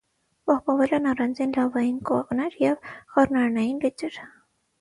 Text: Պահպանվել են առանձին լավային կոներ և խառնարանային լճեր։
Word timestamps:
Պահպանվել 0.51 0.95
են 0.97 1.03
առանձին 1.11 1.53
լավային 1.57 1.99
կոներ 2.11 2.57
և 2.65 2.91
խառնարանային 2.97 3.79
լճեր։ 3.85 4.19